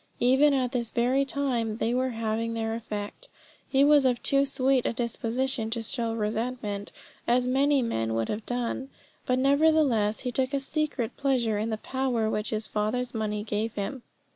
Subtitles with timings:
[0.19, 3.27] Even at this very time they were having their effect.
[3.69, 6.91] He was of too sweet a disposition to show resentment,
[7.27, 8.89] as many men would have done.
[9.27, 13.75] But nevertheless he took a secret pleasure in the power which his father's money gave
[13.75, 14.01] him.